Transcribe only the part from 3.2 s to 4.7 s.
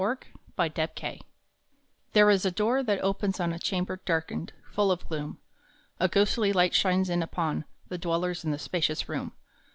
on A chamber darkened,